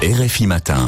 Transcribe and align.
RFI 0.00 0.46
Matin. 0.46 0.86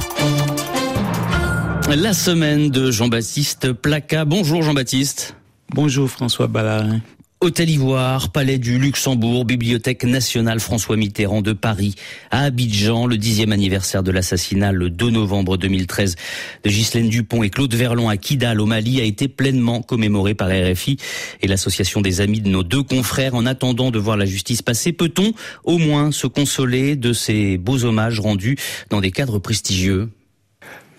La 1.88 2.12
semaine 2.12 2.70
de 2.70 2.92
Jean-Baptiste 2.92 3.72
Placa. 3.72 4.24
Bonjour 4.24 4.62
Jean-Baptiste. 4.62 5.34
Bonjour 5.74 6.08
François 6.08 6.46
Ballarin. 6.46 7.00
Hôtel 7.42 7.70
Ivoire, 7.70 8.32
Palais 8.32 8.58
du 8.58 8.78
Luxembourg, 8.78 9.46
Bibliothèque 9.46 10.04
nationale 10.04 10.60
François 10.60 10.98
Mitterrand 10.98 11.40
de 11.40 11.54
Paris, 11.54 11.94
à 12.30 12.42
Abidjan, 12.42 13.06
le 13.06 13.16
dixième 13.16 13.50
anniversaire 13.50 14.02
de 14.02 14.10
l'assassinat 14.10 14.72
le 14.72 14.90
2 14.90 15.08
novembre 15.08 15.56
2013 15.56 16.16
de 16.64 16.68
Ghislaine 16.68 17.08
Dupont 17.08 17.42
et 17.42 17.48
Claude 17.48 17.74
Verlon 17.74 18.10
à 18.10 18.18
Kidal 18.18 18.60
au 18.60 18.66
Mali 18.66 19.00
a 19.00 19.04
été 19.04 19.26
pleinement 19.26 19.80
commémoré 19.80 20.34
par 20.34 20.48
RFI 20.48 20.98
et 21.40 21.46
l'association 21.46 22.02
des 22.02 22.20
amis 22.20 22.42
de 22.42 22.50
nos 22.50 22.62
deux 22.62 22.82
confrères. 22.82 23.34
En 23.34 23.46
attendant 23.46 23.90
de 23.90 23.98
voir 23.98 24.18
la 24.18 24.26
justice 24.26 24.60
passer, 24.60 24.92
peut-on 24.92 25.32
au 25.64 25.78
moins 25.78 26.12
se 26.12 26.26
consoler 26.26 26.94
de 26.94 27.14
ces 27.14 27.56
beaux 27.56 27.86
hommages 27.86 28.20
rendus 28.20 28.58
dans 28.90 29.00
des 29.00 29.12
cadres 29.12 29.38
prestigieux? 29.38 30.10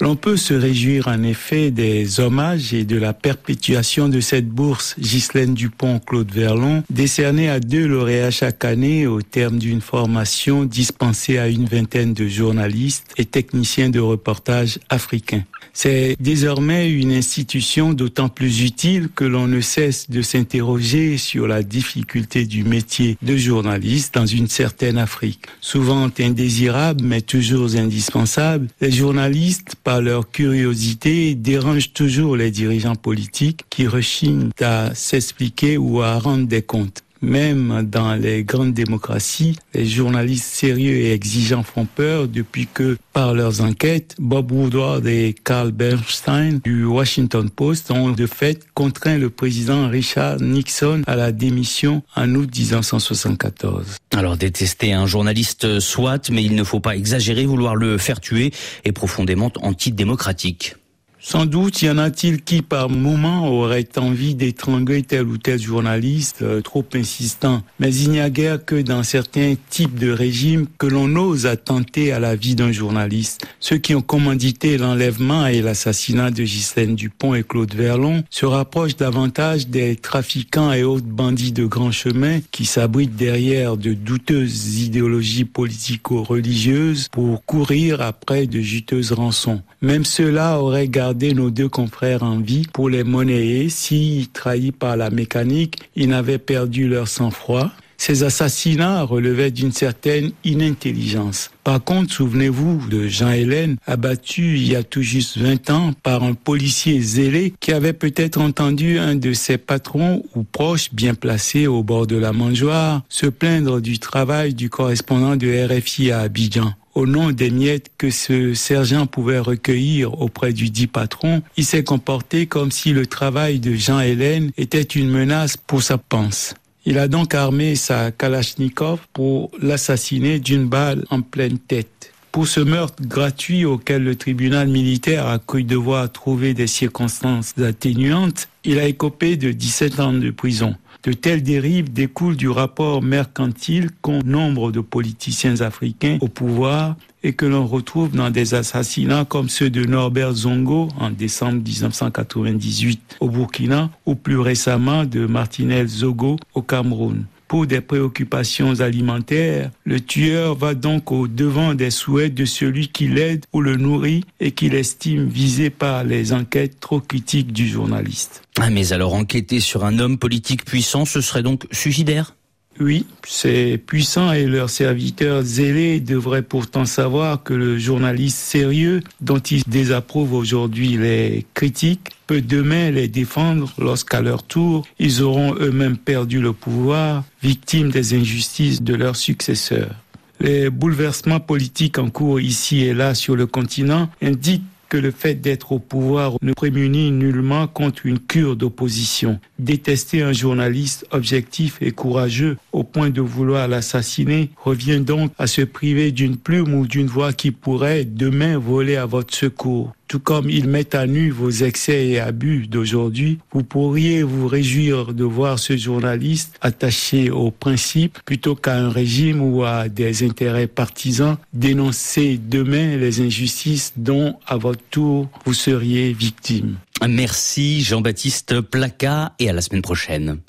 L'on 0.01 0.15
peut 0.15 0.37
se 0.37 0.53
réjouir 0.53 1.07
en 1.07 1.21
effet 1.23 1.69
des 1.69 2.19
hommages 2.19 2.73
et 2.73 2.83
de 2.83 2.97
la 2.97 3.13
perpétuation 3.13 4.09
de 4.09 4.19
cette 4.19 4.49
bourse 4.49 4.95
Ghislaine 4.99 5.53
Dupont-Claude 5.53 6.31
Verlon, 6.31 6.83
décernée 6.89 7.49
à 7.49 7.59
deux 7.59 7.87
lauréats 7.87 8.31
chaque 8.31 8.65
année 8.65 9.05
au 9.05 9.21
terme 9.21 9.59
d'une 9.59 9.81
formation 9.81 10.65
dispensée 10.65 11.37
à 11.37 11.47
une 11.47 11.65
vingtaine 11.65 12.13
de 12.13 12.27
journalistes 12.27 13.13
et 13.17 13.25
techniciens 13.25 13.89
de 13.89 13.99
reportage 13.99 14.79
africains. 14.89 15.43
C'est 15.73 16.17
désormais 16.19 16.89
une 16.89 17.13
institution 17.13 17.93
d'autant 17.93 18.27
plus 18.27 18.61
utile 18.61 19.07
que 19.15 19.23
l'on 19.23 19.47
ne 19.47 19.61
cesse 19.61 20.09
de 20.09 20.21
s'interroger 20.21 21.17
sur 21.17 21.47
la 21.47 21.63
difficulté 21.63 22.45
du 22.45 22.63
métier 22.63 23.17
de 23.21 23.37
journaliste 23.37 24.15
dans 24.15 24.25
une 24.25 24.47
certaine 24.47 24.97
Afrique. 24.97 25.45
Souvent 25.61 26.09
indésirable 26.19 27.03
mais 27.03 27.21
toujours 27.21 27.75
indispensable, 27.75 28.67
les 28.81 28.91
journalistes, 28.91 29.75
leur 29.99 30.29
curiosité, 30.31 31.35
dérangent 31.35 31.91
toujours 31.93 32.37
les 32.37 32.51
dirigeants 32.51 32.95
politiques 32.95 33.65
qui 33.69 33.87
rechignent 33.87 34.51
à 34.61 34.95
s'expliquer 34.95 35.77
ou 35.77 36.01
à 36.01 36.17
rendre 36.19 36.47
des 36.47 36.61
comptes. 36.61 37.03
Même 37.21 37.87
dans 37.87 38.15
les 38.15 38.43
grandes 38.43 38.73
démocraties, 38.73 39.55
les 39.75 39.85
journalistes 39.85 40.55
sérieux 40.55 40.95
et 40.95 41.13
exigeants 41.13 41.61
font 41.61 41.85
peur 41.85 42.27
depuis 42.27 42.67
que, 42.73 42.97
par 43.13 43.35
leurs 43.35 43.61
enquêtes, 43.61 44.15
Bob 44.17 44.51
Woodward 44.51 45.05
et 45.05 45.35
Carl 45.43 45.71
Bernstein 45.71 46.59
du 46.63 46.83
Washington 46.83 47.49
Post 47.49 47.91
ont 47.91 48.09
de 48.09 48.25
fait 48.25 48.65
contraint 48.73 49.19
le 49.19 49.29
président 49.29 49.87
Richard 49.87 50.41
Nixon 50.41 51.03
à 51.05 51.15
la 51.15 51.31
démission 51.31 52.01
en 52.15 52.33
août 52.33 52.49
1974. 52.57 53.97
Alors 54.13 54.35
détester 54.35 54.93
un 54.93 55.05
journaliste 55.05 55.79
soit, 55.79 56.31
mais 56.31 56.43
il 56.43 56.55
ne 56.55 56.63
faut 56.63 56.79
pas 56.79 56.95
exagérer, 56.95 57.45
vouloir 57.45 57.75
le 57.75 57.99
faire 57.99 58.19
tuer 58.19 58.51
est 58.83 58.91
profondément 58.91 59.51
antidémocratique. 59.61 60.75
Sans 61.23 61.45
doute 61.45 61.83
y 61.83 61.89
en 61.89 61.99
a-t-il 61.99 62.41
qui 62.41 62.63
par 62.63 62.89
moment 62.89 63.47
auraient 63.47 63.87
envie 63.97 64.33
d'étrangler 64.33 65.03
tel 65.03 65.27
ou 65.27 65.37
tel 65.37 65.61
journaliste 65.61 66.41
euh, 66.41 66.61
trop 66.61 66.83
insistant. 66.95 67.61
Mais 67.79 67.93
il 67.93 68.09
n'y 68.09 68.19
a 68.19 68.31
guère 68.31 68.65
que 68.65 68.81
dans 68.81 69.03
certains 69.03 69.53
types 69.69 69.99
de 69.99 70.11
régimes 70.11 70.65
que 70.79 70.87
l'on 70.87 71.15
ose 71.15 71.45
attenter 71.45 72.11
à 72.11 72.19
la 72.19 72.35
vie 72.35 72.55
d'un 72.55 72.71
journaliste. 72.71 73.45
Ceux 73.59 73.77
qui 73.77 73.93
ont 73.93 74.01
commandité 74.01 74.79
l'enlèvement 74.79 75.45
et 75.45 75.61
l'assassinat 75.61 76.31
de 76.31 76.41
Ghislaine 76.41 76.95
Dupont 76.95 77.35
et 77.35 77.43
Claude 77.43 77.75
Verlon 77.75 78.23
se 78.31 78.47
rapprochent 78.47 78.97
davantage 78.97 79.67
des 79.67 79.97
trafiquants 79.97 80.73
et 80.73 80.81
autres 80.81 81.05
bandits 81.05 81.51
de 81.51 81.65
grand 81.65 81.91
chemin 81.91 82.39
qui 82.49 82.65
s'abritent 82.65 83.15
derrière 83.15 83.77
de 83.77 83.93
douteuses 83.93 84.79
idéologies 84.79 85.45
politico-religieuses 85.45 87.09
pour 87.11 87.45
courir 87.45 88.01
après 88.01 88.47
de 88.47 88.59
juteuses 88.59 89.11
rançons. 89.11 89.61
Même 89.83 90.05
ceux-là 90.05 90.59
auraient 90.59 90.87
gardé 90.87 91.10
nos 91.13 91.49
deux 91.51 91.69
confrères 91.69 92.23
en 92.23 92.39
vie 92.39 92.67
pour 92.71 92.89
les 92.89 93.03
monnayer 93.03 93.69
si, 93.69 94.29
trahis 94.33 94.71
par 94.71 94.97
la 94.97 95.09
mécanique, 95.09 95.77
ils 95.95 96.09
n'avaient 96.09 96.37
perdu 96.37 96.87
leur 96.87 97.07
sang-froid. 97.07 97.71
Ces 97.97 98.23
assassinats 98.23 99.03
relevaient 99.03 99.51
d'une 99.51 99.71
certaine 99.71 100.31
inintelligence. 100.43 101.51
Par 101.63 101.83
contre, 101.83 102.11
souvenez-vous 102.11 102.87
de 102.89 103.07
Jean 103.07 103.29
Hélène, 103.29 103.77
abattu 103.85 104.57
il 104.57 104.67
y 104.67 104.75
a 104.75 104.81
tout 104.81 105.03
juste 105.03 105.37
20 105.37 105.69
ans 105.69 105.93
par 106.01 106.23
un 106.23 106.33
policier 106.33 106.99
zélé 106.99 107.53
qui 107.59 107.71
avait 107.71 107.93
peut-être 107.93 108.41
entendu 108.41 108.97
un 108.97 109.13
de 109.13 109.33
ses 109.33 109.59
patrons 109.59 110.23
ou 110.33 110.41
proches 110.41 110.91
bien 110.91 111.13
placés 111.13 111.67
au 111.67 111.83
bord 111.83 112.07
de 112.07 112.15
la 112.15 112.33
mangeoire 112.33 113.03
se 113.07 113.27
plaindre 113.27 113.79
du 113.81 113.99
travail 113.99 114.55
du 114.55 114.71
correspondant 114.71 115.35
de 115.35 115.67
RFI 115.67 116.09
à 116.09 116.21
Abidjan 116.21 116.73
au 116.93 117.05
nom 117.05 117.31
des 117.31 117.49
miettes 117.49 117.91
que 117.97 118.09
ce 118.09 118.53
sergent 118.53 119.05
pouvait 119.07 119.39
recueillir 119.39 120.21
auprès 120.21 120.53
du 120.53 120.69
dit 120.69 120.87
patron, 120.87 121.41
il 121.57 121.65
s'est 121.65 121.83
comporté 121.83 122.45
comme 122.47 122.71
si 122.71 122.91
le 122.91 123.05
travail 123.05 123.59
de 123.59 123.73
Jean 123.73 123.99
Hélène 123.99 124.51
était 124.57 124.81
une 124.81 125.09
menace 125.09 125.57
pour 125.57 125.83
sa 125.83 125.97
panse. 125.97 126.55
Il 126.85 126.97
a 126.97 127.07
donc 127.07 127.35
armé 127.35 127.75
sa 127.75 128.11
Kalachnikov 128.11 128.99
pour 129.13 129.51
l'assassiner 129.61 130.39
d'une 130.39 130.65
balle 130.67 131.05
en 131.09 131.21
pleine 131.21 131.59
tête. 131.59 132.11
Pour 132.31 132.47
ce 132.47 132.61
meurtre 132.61 133.03
gratuit 133.05 133.65
auquel 133.65 134.03
le 134.03 134.15
tribunal 134.15 134.69
militaire 134.69 135.27
a 135.27 135.37
cru 135.37 135.63
devoir 135.63 136.11
trouver 136.11 136.53
des 136.53 136.67
circonstances 136.67 137.53
atténuantes, 137.59 138.47
il 138.63 138.79
a 138.79 138.85
écopé 138.85 139.35
de 139.35 139.51
17 139.51 139.99
ans 139.99 140.13
de 140.13 140.31
prison. 140.31 140.75
De 141.03 141.13
telles 141.13 141.41
dérives 141.41 141.91
découlent 141.91 142.35
du 142.37 142.47
rapport 142.47 143.01
mercantile 143.01 143.89
qu'ont 144.01 144.21
nombre 144.23 144.71
de 144.71 144.81
politiciens 144.81 145.61
africains 145.61 146.19
au 146.21 146.27
pouvoir 146.27 146.95
et 147.23 147.33
que 147.33 147.47
l'on 147.47 147.65
retrouve 147.65 148.15
dans 148.15 148.29
des 148.29 148.53
assassinats 148.53 149.25
comme 149.25 149.49
ceux 149.49 149.71
de 149.71 149.83
Norbert 149.83 150.33
Zongo 150.33 150.89
en 150.99 151.09
décembre 151.09 151.63
1998 151.63 153.17
au 153.19 153.29
Burkina 153.29 153.89
ou 154.05 154.13
plus 154.13 154.37
récemment 154.37 155.03
de 155.03 155.25
Martinel 155.25 155.87
Zogo 155.87 156.37
au 156.53 156.61
Cameroun 156.61 157.25
pour 157.51 157.67
des 157.67 157.81
préoccupations 157.81 158.79
alimentaires, 158.79 159.71
le 159.83 159.99
tueur 159.99 160.55
va 160.55 160.73
donc 160.73 161.11
au 161.11 161.27
devant 161.27 161.73
des 161.73 161.91
souhaits 161.91 162.33
de 162.33 162.45
celui 162.45 162.87
qui 162.87 163.09
l'aide 163.09 163.43
ou 163.51 163.59
le 163.59 163.75
nourrit 163.75 164.23
et 164.39 164.51
qu'il 164.51 164.73
estime 164.73 165.27
visé 165.27 165.69
par 165.69 166.05
les 166.05 166.31
enquêtes 166.31 166.79
trop 166.79 167.01
critiques 167.01 167.51
du 167.51 167.67
journaliste. 167.67 168.43
Ah, 168.57 168.69
mais 168.69 168.93
alors 168.93 169.15
enquêter 169.15 169.59
sur 169.59 169.83
un 169.83 169.99
homme 169.99 170.17
politique 170.17 170.63
puissant, 170.63 171.03
ce 171.03 171.19
serait 171.19 171.43
donc 171.43 171.67
suicidaire? 171.73 172.35
Oui, 172.81 173.05
ces 173.27 173.77
puissants 173.77 174.33
et 174.33 174.45
leurs 174.45 174.69
serviteurs 174.69 175.43
zélés 175.43 175.99
devraient 175.99 176.41
pourtant 176.41 176.85
savoir 176.85 177.43
que 177.43 177.53
le 177.53 177.77
journaliste 177.77 178.37
sérieux 178.37 179.01
dont 179.21 179.39
ils 179.39 179.63
désapprouvent 179.67 180.33
aujourd'hui 180.33 180.97
les 180.97 181.45
critiques 181.53 182.09
peut 182.27 182.41
demain 182.41 182.91
les 182.91 183.07
défendre 183.07 183.71
lorsqu'à 183.77 184.21
leur 184.21 184.43
tour 184.43 184.85
ils 184.99 185.21
auront 185.21 185.55
eux-mêmes 185.55 185.97
perdu 185.97 186.41
le 186.41 186.53
pouvoir, 186.53 187.23
victimes 187.43 187.91
des 187.91 188.13
injustices 188.13 188.81
de 188.81 188.95
leurs 188.95 189.15
successeurs. 189.15 189.95
Les 190.39 190.71
bouleversements 190.71 191.39
politiques 191.39 191.99
en 191.99 192.09
cours 192.09 192.39
ici 192.39 192.83
et 192.83 192.95
là 192.95 193.13
sur 193.13 193.35
le 193.35 193.45
continent 193.45 194.09
indiquent 194.23 194.63
que 194.91 194.97
le 194.97 195.11
fait 195.11 195.35
d'être 195.35 195.71
au 195.71 195.79
pouvoir 195.79 196.33
ne 196.41 196.51
prémunit 196.51 197.11
nullement 197.11 197.65
contre 197.65 198.05
une 198.05 198.19
cure 198.19 198.57
d'opposition. 198.57 199.39
Détester 199.57 200.21
un 200.21 200.33
journaliste 200.33 201.07
objectif 201.11 201.77
et 201.79 201.91
courageux 201.91 202.57
au 202.73 202.83
point 202.83 203.09
de 203.09 203.21
vouloir 203.21 203.69
l'assassiner 203.69 204.49
revient 204.57 204.99
donc 204.99 205.31
à 205.37 205.47
se 205.47 205.61
priver 205.61 206.11
d'une 206.11 206.35
plume 206.35 206.73
ou 206.73 206.85
d'une 206.85 207.07
voix 207.07 207.31
qui 207.31 207.51
pourrait 207.51 208.03
demain 208.03 208.57
voler 208.57 208.97
à 208.97 209.05
votre 209.05 209.33
secours 209.33 209.93
tout 210.11 210.19
comme 210.19 210.49
ils 210.49 210.67
mettent 210.67 210.93
à 210.93 211.07
nu 211.07 211.29
vos 211.29 211.49
excès 211.49 212.07
et 212.07 212.19
abus 212.19 212.67
d'aujourd'hui, 212.67 213.39
vous 213.53 213.63
pourriez 213.63 214.23
vous 214.23 214.45
réjouir 214.45 215.13
de 215.13 215.23
voir 215.23 215.57
ce 215.57 215.77
journaliste 215.77 216.57
attaché 216.59 217.29
aux 217.29 217.49
principes 217.49 218.19
plutôt 218.25 218.55
qu'à 218.55 218.75
un 218.75 218.89
régime 218.89 219.39
ou 219.39 219.63
à 219.63 219.87
des 219.87 220.25
intérêts 220.25 220.67
partisans 220.67 221.37
dénoncer 221.53 222.37
demain 222.37 222.97
les 222.97 223.21
injustices 223.21 223.93
dont, 223.95 224.35
à 224.45 224.57
votre 224.57 224.83
tour, 224.89 225.29
vous 225.45 225.53
seriez 225.53 226.11
victime. 226.11 226.75
Merci 227.07 227.81
Jean-Baptiste 227.81 228.59
Placa 228.59 229.31
et 229.39 229.49
à 229.49 229.53
la 229.53 229.61
semaine 229.61 229.81
prochaine. 229.81 230.39